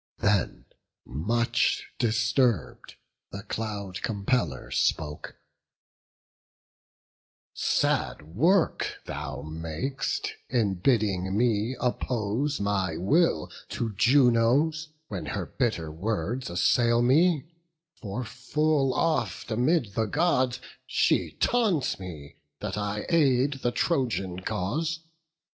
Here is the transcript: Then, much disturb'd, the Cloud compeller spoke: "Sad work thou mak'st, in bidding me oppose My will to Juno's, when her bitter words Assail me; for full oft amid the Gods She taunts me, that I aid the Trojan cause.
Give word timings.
Then, 0.17 0.65
much 1.05 1.93
disturb'd, 1.99 2.95
the 3.31 3.43
Cloud 3.43 4.01
compeller 4.01 4.71
spoke: 4.71 5.35
"Sad 7.53 8.23
work 8.23 8.97
thou 9.05 9.43
mak'st, 9.43 10.31
in 10.49 10.79
bidding 10.79 11.37
me 11.37 11.75
oppose 11.79 12.59
My 12.59 12.97
will 12.97 13.51
to 13.69 13.93
Juno's, 13.93 14.89
when 15.07 15.27
her 15.27 15.45
bitter 15.45 15.91
words 15.91 16.49
Assail 16.49 17.03
me; 17.03 17.45
for 17.93 18.23
full 18.23 18.95
oft 18.95 19.51
amid 19.51 19.93
the 19.93 20.05
Gods 20.07 20.59
She 20.87 21.33
taunts 21.39 21.99
me, 21.99 22.37
that 22.59 22.75
I 22.75 23.05
aid 23.09 23.59
the 23.61 23.71
Trojan 23.71 24.39
cause. 24.39 25.01